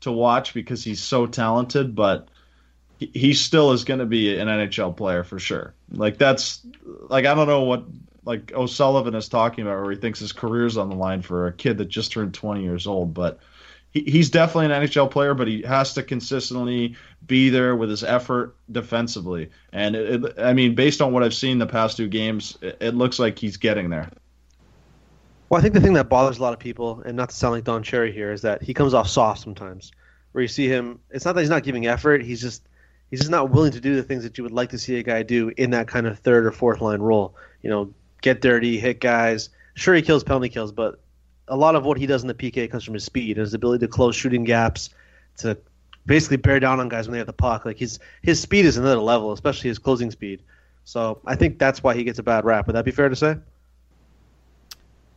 [0.00, 2.28] to watch because he's so talented, but
[2.98, 5.74] he, still is going to be an NHL player for sure.
[5.90, 6.66] Like that's
[7.08, 7.84] like I don't know what
[8.24, 11.52] like O'Sullivan is talking about, where he thinks his career's on the line for a
[11.52, 13.12] kid that just turned 20 years old.
[13.14, 13.40] But
[13.90, 18.02] he, he's definitely an NHL player, but he has to consistently be there with his
[18.02, 19.50] effort defensively.
[19.72, 22.78] And it, it, I mean, based on what I've seen the past two games, it,
[22.80, 24.10] it looks like he's getting there.
[25.54, 27.54] Well, I think the thing that bothers a lot of people, and not to sound
[27.54, 29.92] like Don Cherry here, is that he comes off soft sometimes.
[30.32, 32.66] Where you see him, it's not that he's not giving effort; he's just
[33.08, 35.04] he's just not willing to do the things that you would like to see a
[35.04, 37.36] guy do in that kind of third or fourth line role.
[37.62, 39.50] You know, get dirty, hit guys.
[39.74, 40.98] Sure, he kills penalty kills, but
[41.46, 43.54] a lot of what he does in the PK comes from his speed and his
[43.54, 44.90] ability to close shooting gaps,
[45.38, 45.56] to
[46.04, 47.64] basically bear down on guys when they have the puck.
[47.64, 50.42] Like his his speed is another level, especially his closing speed.
[50.82, 52.66] So I think that's why he gets a bad rap.
[52.66, 53.36] Would that be fair to say?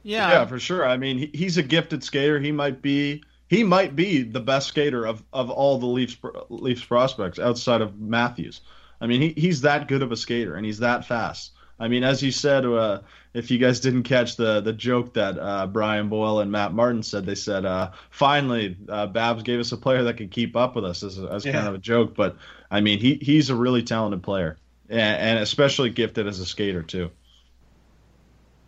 [0.07, 0.31] Yeah.
[0.31, 0.87] Yeah, for sure.
[0.87, 2.39] I mean, he, he's a gifted skater.
[2.39, 6.17] He might be he might be the best skater of, of all the Leafs
[6.49, 8.61] Leafs prospects outside of Matthews.
[9.01, 11.51] I mean, he, he's that good of a skater and he's that fast.
[11.79, 13.01] I mean, as you said, uh,
[13.33, 17.03] if you guys didn't catch the the joke that uh, Brian Boyle and Matt Martin
[17.03, 20.75] said, they said, uh, finally, uh, Babs gave us a player that could keep up
[20.75, 22.15] with us as, as kind of a joke.
[22.15, 22.37] But
[22.71, 26.81] I mean, he he's a really talented player and, and especially gifted as a skater
[26.81, 27.11] too.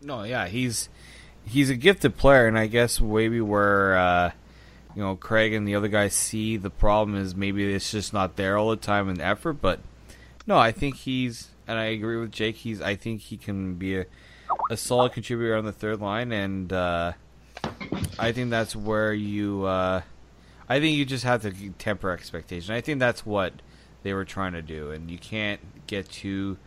[0.02, 0.89] No, yeah, he's
[1.45, 4.32] he's a gifted player, and I guess maybe where uh,
[4.95, 8.36] you know Craig and the other guys see the problem is maybe it's just not
[8.36, 9.54] there all the time and effort.
[9.54, 9.80] But
[10.47, 12.58] no, I think he's, and I agree with Jake.
[12.58, 14.06] He's, I think he can be a,
[14.69, 17.13] a solid contributor on the third line, and uh,
[18.17, 20.02] I think that's where you, uh,
[20.67, 22.73] I think you just have to temper expectation.
[22.73, 23.54] I think that's what
[24.04, 26.58] they were trying to do, and you can't get too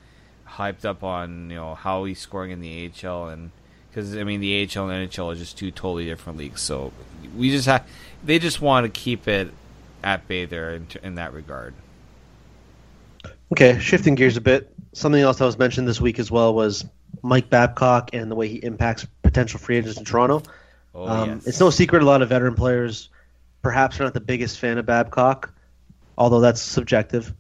[0.47, 3.51] hyped up on you know how he's scoring in the AHL and
[3.93, 6.61] because I mean the AHL and NHL are just two totally different leagues.
[6.61, 6.93] So
[7.37, 7.87] we just have
[8.25, 9.53] they just want to keep it
[10.03, 11.75] at bay there in, in that regard.
[13.53, 14.73] Okay, shifting gears a bit.
[14.95, 16.85] Something else that was mentioned this week as well was
[17.23, 20.43] Mike Babcock and the way he impacts potential free agents in Toronto.
[20.95, 21.47] Oh um, yes.
[21.47, 23.11] It's no secret a lot of veteran players
[23.63, 25.55] perhaps are not the biggest fan of Babcock,
[26.19, 27.33] although that's subjective.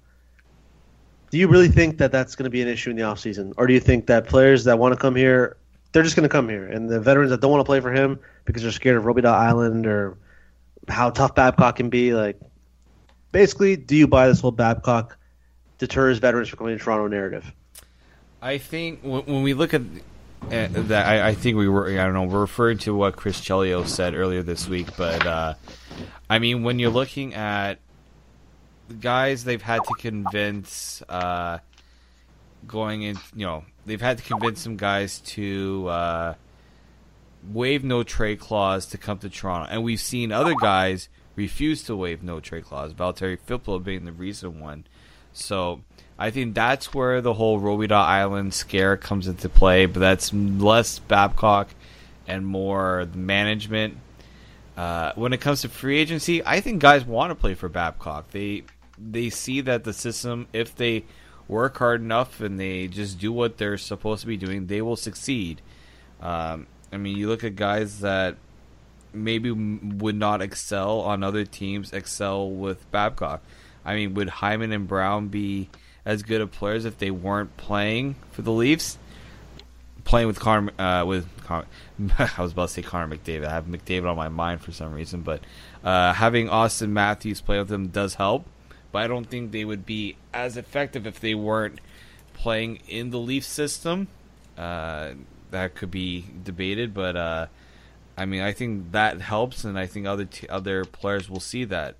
[1.30, 3.52] Do you really think that that's going to be an issue in the offseason?
[3.56, 5.56] Or do you think that players that want to come here,
[5.92, 6.66] they're just going to come here?
[6.66, 9.26] And the veterans that don't want to play for him because they're scared of Robidas
[9.26, 10.16] Island or
[10.88, 12.40] how tough Babcock can be, like,
[13.31, 15.16] basically, do you buy this whole Babcock
[15.78, 17.52] deters veterans from coming to Toronto narrative?
[18.40, 19.83] I think when, we look at
[20.50, 21.88] that I, I, think we were.
[21.88, 22.24] I don't know.
[22.24, 25.55] We're referring to what Chris Chelios said earlier this week, but uh,
[26.28, 27.78] I mean, when you're looking at
[28.88, 31.59] the guys, they've had to convince uh,
[32.66, 33.16] going in.
[33.37, 36.35] You know, they've had to convince some guys to uh,
[37.51, 41.97] waive no trade clause to come to Toronto, and we've seen other guys refuse to
[41.97, 42.92] waive no trade clause.
[42.92, 44.85] Valtteri Filppula being the recent one.
[45.33, 45.81] So
[46.18, 50.99] I think that's where the whole Robidas Island scare comes into play, but that's less
[50.99, 51.68] Babcock
[52.27, 53.97] and more the management.
[54.77, 58.31] Uh, when it comes to free agency, I think guys want to play for Babcock.
[58.31, 58.64] They
[58.99, 61.05] they see that the system, if they
[61.52, 64.96] work hard enough and they just do what they're supposed to be doing, they will
[64.96, 65.60] succeed.
[66.20, 68.36] Um, I mean, you look at guys that
[69.12, 73.42] maybe would not excel on other teams, excel with Babcock.
[73.84, 75.68] I mean, would Hyman and Brown be
[76.04, 78.98] as good of players if they weren't playing for the Leafs.
[80.04, 83.44] Playing with Connor, uh, with I was about to say Connor McDavid.
[83.44, 85.42] I have McDavid on my mind for some reason, but
[85.84, 88.46] uh, having Auston Matthews play with them does help.
[88.92, 91.81] But I don't think they would be as effective if they weren't
[92.35, 94.09] playing in the Leaf system.
[94.57, 95.12] Uh,
[95.50, 97.46] that could be debated, but uh,
[98.16, 101.64] I mean, I think that helps, and I think other t- other players will see
[101.64, 101.96] that.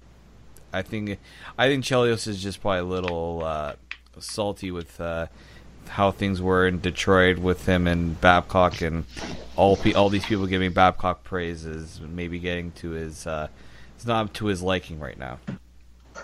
[0.73, 1.19] I think
[1.59, 3.75] I think Chelios is just probably a little uh,
[4.19, 5.27] salty with uh,
[5.89, 9.05] how things were in Detroit with him and Babcock and
[9.57, 13.49] all all these people giving Babcock praises, maybe getting to his uh,
[13.97, 15.39] it's not to his liking right now.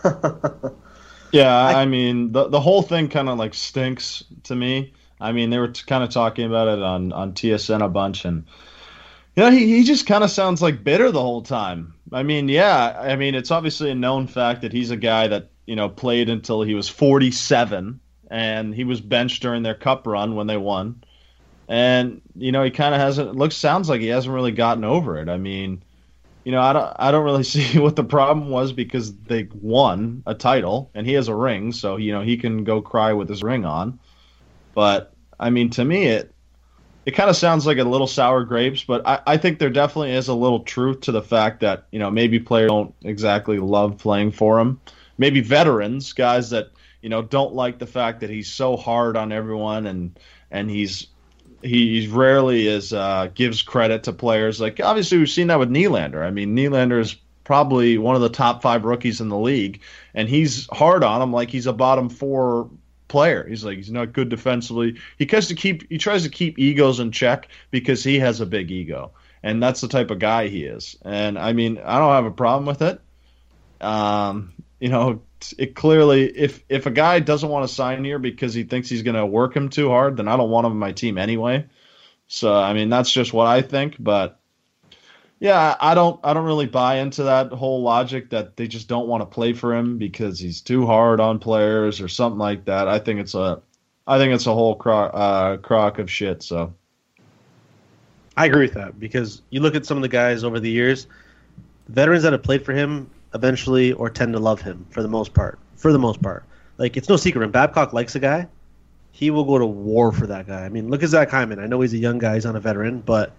[1.33, 4.93] yeah, I, I mean the the whole thing kind of like stinks to me.
[5.21, 8.25] I mean they were t- kind of talking about it on on TSN a bunch
[8.25, 8.45] and.
[9.37, 11.95] You know, he, he just kind of sounds like bitter the whole time.
[12.13, 15.51] I mean, yeah, I mean, it's obviously a known fact that he's a guy that
[15.69, 20.35] you know, played until he was 47, and he was benched during their cup run
[20.35, 21.05] when they won.
[21.69, 23.37] And you know, he kind of hasn't.
[23.37, 25.29] Looks sounds like he hasn't really gotten over it.
[25.29, 25.83] I mean,
[26.49, 30.23] you know, I don't I don't really see what the problem was because they won
[30.27, 33.29] a title and he has a ring, so you know he can go cry with
[33.29, 34.01] his ring on.
[34.75, 36.35] But I mean, to me, it
[37.05, 40.13] it kind of sounds like a little sour grapes, but I, I think there definitely
[40.13, 43.99] is a little truth to the fact that you know maybe players don't exactly love
[43.99, 44.81] playing for him
[45.19, 46.71] maybe veterans, guys that
[47.03, 50.19] you know don't like the fact that he's so hard on everyone and
[50.51, 51.09] and he's
[51.63, 54.61] he rarely is uh, gives credit to players.
[54.61, 56.25] Like obviously we've seen that with Nylander.
[56.25, 59.81] I mean Nylander is probably one of the top five rookies in the league,
[60.15, 62.71] and he's hard on him like he's a bottom four
[63.09, 63.47] player.
[63.49, 64.97] He's like he's not good defensively.
[65.19, 68.47] He tries to keep he tries to keep egos in check because he has a
[68.47, 70.97] big ego, and that's the type of guy he is.
[71.03, 73.01] And I mean I don't have a problem with it.
[73.81, 75.23] Um, you know,
[75.59, 79.03] it clearly if if a guy doesn't want to sign here because he thinks he's
[79.03, 81.67] going to work him too hard, then I don't want him on my team anyway.
[82.27, 83.97] So I mean, that's just what I think.
[83.99, 84.39] But
[85.41, 89.09] yeah, I don't I don't really buy into that whole logic that they just don't
[89.09, 92.89] want to play for him because he's too hard on players or something like that.
[92.89, 93.63] I think it's a
[94.07, 96.43] I think it's a whole crock, uh, crock of shit.
[96.43, 96.73] So
[98.37, 101.07] I agree with that because you look at some of the guys over the years,
[101.89, 105.33] veterans that have played for him eventually or tend to love him for the most
[105.33, 105.59] part.
[105.77, 106.45] For the most part,
[106.77, 108.49] like it's no secret when Babcock likes a guy,
[109.13, 110.65] he will go to war for that guy.
[110.65, 111.59] I mean, look at Zach Hyman.
[111.61, 113.33] I know he's a young guy, he's not a veteran, but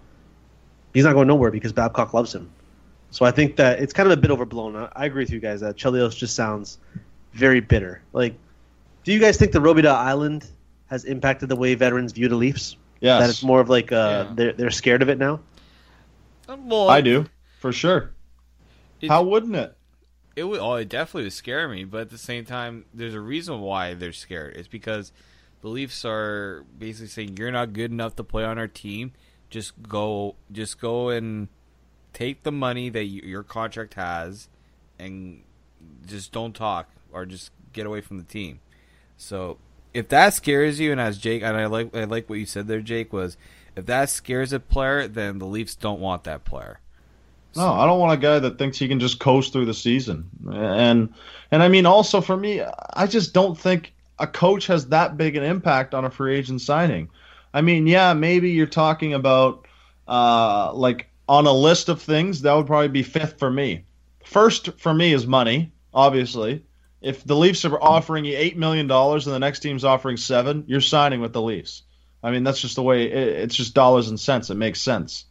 [0.93, 2.49] he's not going nowhere because Babcock loves him.
[3.11, 4.89] So I think that it's kind of a bit overblown.
[4.95, 6.77] I, agree with you guys that Chelios just sounds
[7.33, 8.01] very bitter.
[8.13, 8.35] Like,
[9.03, 10.47] do you guys think the Robidas Island
[10.87, 12.77] has impacted the way veterans view the Leafs?
[12.99, 13.21] Yes.
[13.21, 14.35] That it's more of like uh, yeah.
[14.35, 15.39] they're they're scared of it now.
[16.47, 17.25] Well, I do
[17.59, 18.11] for sure.
[19.07, 19.75] How wouldn't it?
[20.35, 23.19] It would oh it definitely would scare me, but at the same time, there's a
[23.19, 24.55] reason why they're scared.
[24.55, 25.11] It's because
[25.61, 29.11] the Leafs are basically saying you're not good enough to play on our team.
[29.49, 31.47] Just go, just go and
[32.13, 34.47] take the money that you, your contract has,
[34.97, 35.43] and
[36.05, 38.59] just don't talk or just get away from the team.
[39.17, 39.57] So
[39.93, 42.67] if that scares you, and as Jake and I like I like what you said
[42.67, 43.37] there, Jake was
[43.75, 46.79] if that scares a player, then the Leafs don't want that player.
[47.55, 50.29] No, I don't want a guy that thinks he can just coast through the season.
[50.51, 51.13] And
[51.51, 52.61] and I mean also for me,
[52.93, 56.61] I just don't think a coach has that big an impact on a free agent
[56.61, 57.09] signing.
[57.53, 59.67] I mean, yeah, maybe you're talking about
[60.07, 63.85] uh, like on a list of things, that would probably be fifth for me.
[64.23, 66.63] First for me is money, obviously.
[67.01, 70.65] If the Leafs are offering you eight million dollars and the next team's offering seven,
[70.67, 71.83] you're signing with the Leafs.
[72.21, 74.49] I mean, that's just the way it, it's just dollars and cents.
[74.49, 75.25] It makes sense.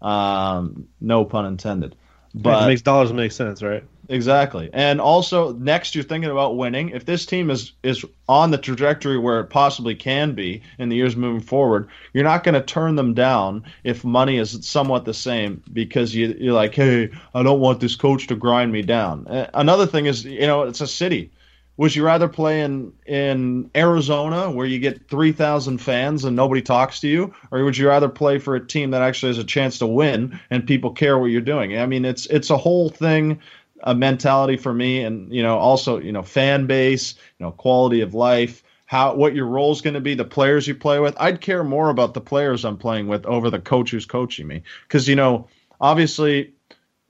[0.00, 1.96] Um, no pun intended.
[2.34, 3.84] But it makes dollars make sense, right?
[4.10, 4.70] Exactly.
[4.72, 6.90] And also next you're thinking about winning.
[6.90, 10.96] If this team is is on the trajectory where it possibly can be in the
[10.96, 15.14] years moving forward, you're not going to turn them down if money is somewhat the
[15.14, 19.26] same because you you're like, "Hey, I don't want this coach to grind me down."
[19.52, 21.30] Another thing is, you know, it's a city.
[21.78, 27.00] Would you rather play in in Arizona where you get 3,000 fans and nobody talks
[27.00, 29.78] to you or would you rather play for a team that actually has a chance
[29.78, 31.78] to win and people care what you're doing?
[31.78, 33.40] I mean, it's it's a whole thing
[33.84, 38.00] a mentality for me and you know also you know fan base you know quality
[38.00, 41.14] of life how what your role is going to be the players you play with
[41.20, 44.62] i'd care more about the players i'm playing with over the coach who's coaching me
[44.82, 45.46] because you know
[45.80, 46.52] obviously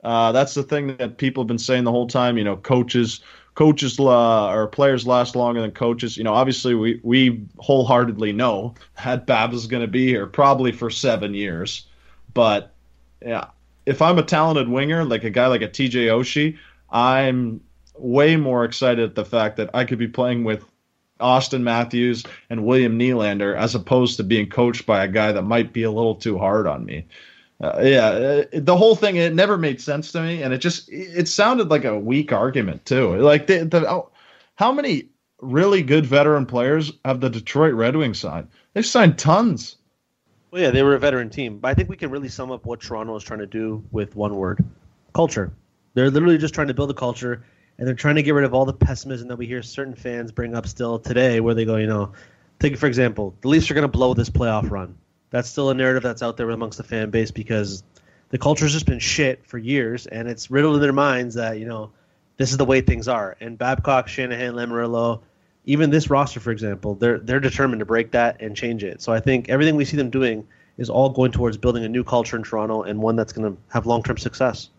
[0.01, 3.21] uh, that's the thing that people have been saying the whole time you know coaches
[3.59, 8.73] coaches uh, or players last longer than coaches you know obviously we we wholeheartedly know
[9.03, 11.85] that Babs is going to be here probably for seven years
[12.33, 12.73] but
[13.21, 13.45] yeah
[13.89, 16.59] if I'm a talented winger, like a guy like a TJ Oshie,
[16.91, 17.59] I'm
[17.97, 20.63] way more excited at the fact that I could be playing with
[21.19, 25.73] Auston Matthews and William Nylander as opposed to being coached by a guy that might
[25.73, 27.07] be a little too hard on me.
[27.61, 30.89] Uh, yeah, uh, the whole thing it never made sense to me, and it just
[30.89, 33.17] it sounded like a weak argument too.
[33.17, 34.11] Like the, the oh,
[34.55, 35.09] how many
[35.41, 38.47] really good veteran players have the Detroit Red Wings signed?
[38.73, 39.75] They've signed tons.
[40.51, 42.65] Well, yeah, they were a veteran team, but I think we can really sum up
[42.65, 44.63] what Toronto is trying to do with one word:
[45.13, 45.51] culture.
[45.95, 47.43] They're literally just trying to build a culture,
[47.77, 50.31] and they're trying to get rid of all the pessimism that we hear certain fans
[50.31, 52.13] bring up still today, where they go, you know,
[52.59, 54.95] take for example, the Leafs are going to blow this playoff run.
[55.31, 57.83] That's still a narrative that's out there amongst the fan base because
[58.29, 61.65] the culture's just been shit for years, and it's riddled in their minds that you
[61.65, 61.91] know
[62.37, 63.35] this is the way things are.
[63.39, 65.21] And Babcock, Shanahan, Lamoriello,
[65.65, 69.01] even this roster, for example, they're they're determined to break that and change it.
[69.01, 72.03] So I think everything we see them doing is all going towards building a new
[72.03, 74.69] culture in Toronto and one that's going to have long term success.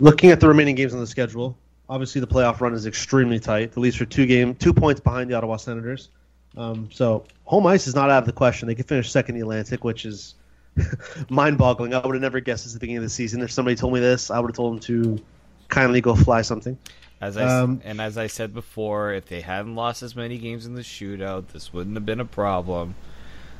[0.00, 1.56] Looking at the remaining games on the schedule,
[1.88, 3.72] obviously the playoff run is extremely tight.
[3.72, 6.08] The Leafs are two game two points behind the Ottawa Senators.
[6.56, 8.68] Um, so home ice is not out of the question.
[8.68, 10.34] They could finish second in the Atlantic, which is
[11.28, 11.94] mind-boggling.
[11.94, 13.40] I would have never guessed at the beginning of the season.
[13.42, 15.22] If somebody told me this, I would have told them to
[15.68, 16.78] kindly go fly something.
[17.20, 20.66] As I um, and as I said before, if they hadn't lost as many games
[20.66, 22.94] in the shootout, this wouldn't have been a problem.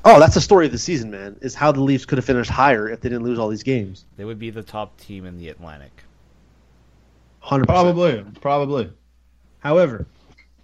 [0.05, 1.37] Oh, that's the story of the season, man.
[1.41, 4.05] Is how the Leafs could have finished higher if they didn't lose all these games.
[4.17, 6.03] They would be the top team in the Atlantic.
[7.41, 8.93] Hundred probably, probably.
[9.61, 10.07] However,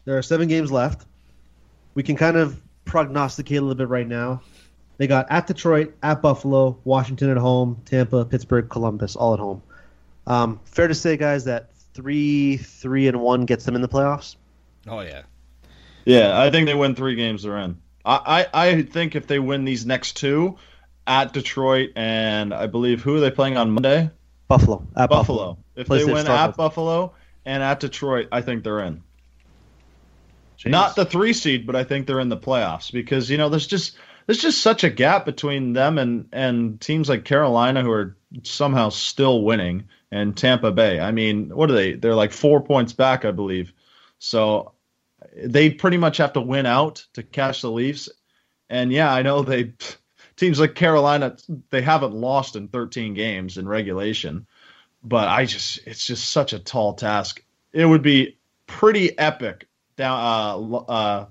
[0.04, 1.06] there are seven games left.
[2.00, 4.40] We can kind of prognosticate a little bit right now.
[4.96, 9.60] They got at Detroit, at Buffalo, Washington at home, Tampa, Pittsburgh, Columbus, all at home.
[10.26, 14.36] Um, fair to say, guys, that three, three, and one gets them in the playoffs.
[14.88, 15.24] Oh yeah,
[16.06, 16.40] yeah.
[16.40, 17.42] I think they win three games.
[17.42, 17.76] They're in.
[18.02, 20.56] I, I, I think if they win these next two
[21.06, 24.08] at Detroit and I believe who are they playing on Monday?
[24.48, 24.86] Buffalo.
[24.96, 25.38] At Buffalo.
[25.38, 25.58] Buffalo.
[25.76, 27.12] If Place they win at Buffalo
[27.44, 29.02] and at Detroit, I think they're in.
[30.60, 30.70] Jeez.
[30.70, 33.66] Not the three seed, but I think they're in the playoffs because you know there's
[33.66, 33.96] just
[34.26, 38.90] there's just such a gap between them and and teams like Carolina who are somehow
[38.90, 41.00] still winning and Tampa Bay.
[41.00, 41.94] I mean, what are they?
[41.94, 43.72] They're like four points back, I believe.
[44.18, 44.72] So
[45.34, 48.10] they pretty much have to win out to catch the Leafs.
[48.68, 49.72] And yeah, I know they
[50.36, 51.38] teams like Carolina
[51.70, 54.46] they haven't lost in 13 games in regulation,
[55.02, 57.42] but I just it's just such a tall task.
[57.72, 58.36] It would be
[58.66, 59.66] pretty epic
[60.00, 61.26] down uh, uh,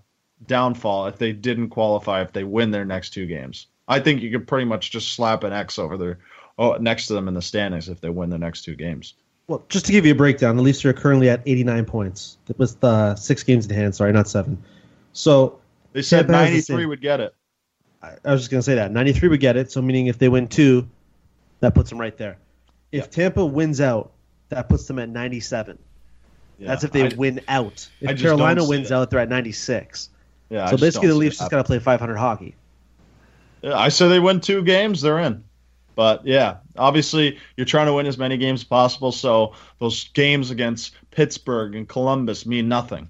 [0.45, 3.67] downfall if they didn't qualify if they win their next two games.
[3.87, 6.19] I think you could pretty much just slap an X over there
[6.59, 9.15] oh, next to them in the standings if they win the next two games.
[9.47, 12.81] Well, just to give you a breakdown, the Leafs are currently at 89 points with
[12.83, 13.95] uh, six games in hand.
[13.95, 14.61] Sorry, not seven.
[15.13, 15.59] So
[15.93, 17.33] they said 93 would get it.
[18.03, 19.71] I, I was just going to say that 93 would get it.
[19.71, 20.87] So meaning if they win two,
[21.61, 22.37] that puts them right there.
[22.91, 23.09] If yeah.
[23.09, 24.11] Tampa wins out,
[24.49, 25.79] that puts them at 97.
[26.59, 27.87] Yeah, That's if they I, win out.
[28.01, 30.09] If Carolina wins out, they're at 96.
[30.49, 30.69] Yeah.
[30.69, 32.55] So basically, the Leafs just got to play 500 hockey.
[33.61, 35.43] Yeah, I say they win two games, they're in.
[35.95, 39.11] But yeah, obviously you're trying to win as many games as possible.
[39.11, 43.09] So those games against Pittsburgh and Columbus mean nothing.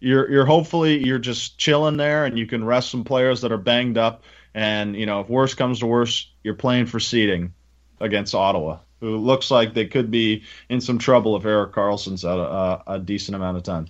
[0.00, 3.56] You're you're hopefully you're just chilling there and you can rest some players that are
[3.56, 4.24] banged up.
[4.52, 7.54] And you know if worse comes to worse, you're playing for seeding
[8.00, 12.38] against Ottawa, who looks like they could be in some trouble if Erik Karlsson's out
[12.86, 13.88] a, a decent amount of time.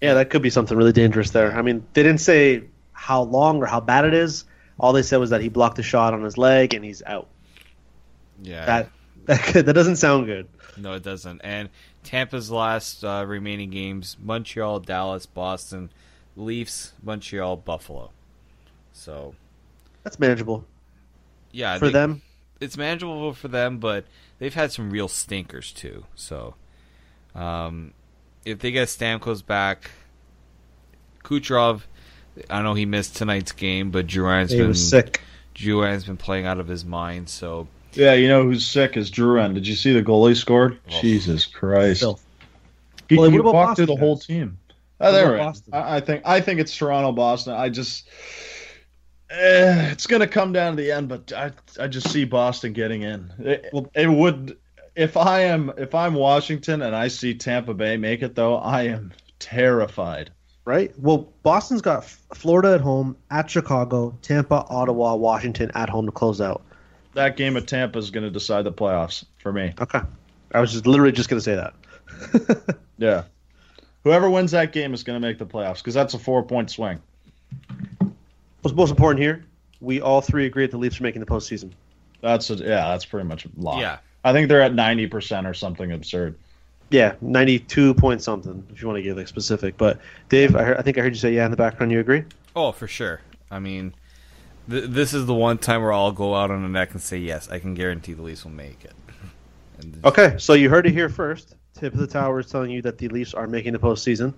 [0.00, 1.52] Yeah, that could be something really dangerous there.
[1.56, 4.44] I mean, they didn't say how long or how bad it is.
[4.78, 7.28] All they said was that he blocked a shot on his leg and he's out.
[8.42, 8.90] Yeah, that
[9.52, 10.48] that, that doesn't sound good.
[10.76, 11.40] No, it doesn't.
[11.44, 11.68] And
[12.02, 15.90] Tampa's last uh, remaining games: Montreal, Dallas, Boston,
[16.36, 18.10] Leafs, Montreal, Buffalo.
[18.92, 19.36] So
[20.02, 20.64] that's manageable.
[21.52, 22.22] Yeah, for them.
[22.62, 24.04] It's manageable for them, but
[24.38, 26.04] they've had some real stinkers too.
[26.14, 26.54] So,
[27.34, 27.92] um,
[28.44, 29.90] if they get Stamkos back,
[31.24, 31.82] Kucherov,
[32.48, 35.20] I know he missed tonight's game, but Drouin's He been was sick.
[35.54, 37.28] Drouin's been playing out of his mind.
[37.28, 39.54] So, Yeah, you know who's sick is Drouin.
[39.54, 40.78] Did you see the goal he scored?
[40.88, 42.00] Jesus Christ!
[42.00, 42.24] Filth.
[43.08, 44.58] He, Well, he what about walked Boston, through the whole team.
[44.98, 45.46] What Oh, they're about right.
[45.46, 45.74] Boston?
[45.74, 47.52] I, I think I think it's Toronto, Boston.
[47.54, 48.08] I just
[49.32, 52.72] eh, it's going to come down to the end, but I I just see Boston
[52.72, 53.32] getting in.
[53.38, 54.56] It, it would
[54.94, 58.82] if I am if I'm Washington and I see Tampa Bay make it though, I
[58.82, 60.30] am terrified.
[60.64, 60.92] right?
[60.98, 66.12] Well, Boston's got F- Florida at home, at Chicago, Tampa, Ottawa, Washington at home to
[66.12, 66.62] close out.
[67.14, 69.72] That game at Tampa is going to decide the playoffs for me.
[69.80, 70.00] Okay.
[70.54, 72.76] I was just literally just going to say that.
[72.98, 73.24] Yeah.
[74.04, 76.70] Whoever wins that game is going to make the playoffs because that's a four point
[76.70, 77.00] swing.
[78.62, 79.44] What's most important here?
[79.80, 81.72] We all three agree that the Leafs are making the postseason.
[82.20, 83.80] That's a, yeah, that's pretty much a lot.
[83.80, 83.98] Yeah.
[84.24, 86.38] I think they're at ninety percent or something absurd.
[86.90, 89.78] Yeah, 92 point something, if you want to get like specific.
[89.78, 89.98] But
[90.28, 91.90] Dave, I, heard, I think I heard you say yeah in the background.
[91.90, 92.24] You agree?
[92.54, 93.22] oh, for sure.
[93.50, 93.94] I mean,
[94.68, 97.16] th- this is the one time where I'll go out on the neck and say
[97.16, 97.50] yes.
[97.50, 98.92] I can guarantee the Leafs will make it.
[99.80, 101.54] And Okay, so you heard it here first.
[101.74, 104.34] Tip of the tower is telling you that the Leafs are making the postseason.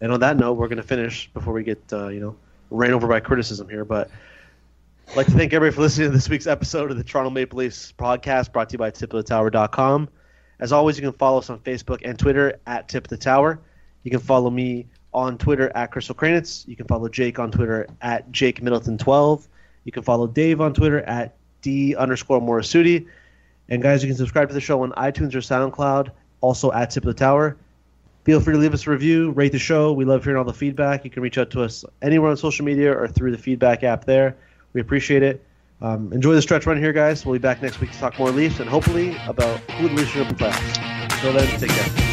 [0.00, 2.36] And on that note, we're going to finish before we get uh, you know
[2.70, 3.84] ran over by criticism here.
[3.84, 4.10] But
[5.08, 7.58] I'd like to thank everybody for listening to this week's episode of the Toronto Maple
[7.58, 10.08] Leafs podcast, brought to you by tipofthetower.com.
[10.58, 13.60] As always, you can follow us on Facebook and Twitter at Tip of the Tower.
[14.02, 16.66] You can follow me on Twitter at Crystal Kranitz.
[16.66, 19.48] You can follow Jake on Twitter at Jake Middleton12.
[19.84, 23.06] You can follow Dave on Twitter at D underscore Morisuti.
[23.68, 26.10] And guys, you can subscribe to the show on iTunes or SoundCloud,
[26.40, 27.56] also at Tip of the Tower.
[28.26, 29.92] Feel free to leave us a review, rate the show.
[29.92, 31.04] We love hearing all the feedback.
[31.04, 34.04] You can reach out to us anywhere on social media or through the feedback app
[34.04, 34.36] there.
[34.72, 35.44] We appreciate it.
[35.80, 37.24] Um, enjoy the stretch run here, guys.
[37.24, 40.10] We'll be back next week to talk more Leafs and hopefully about who the Leafs
[40.10, 41.14] should going to play playoffs.
[41.14, 42.05] Until then, take care.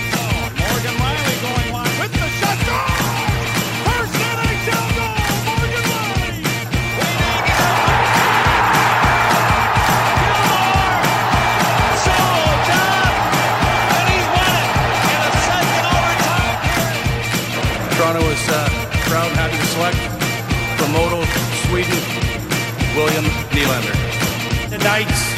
[24.94, 25.36] Tonight's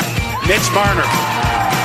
[0.49, 1.84] Mitch Marner.